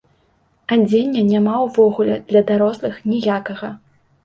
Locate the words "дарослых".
2.51-2.93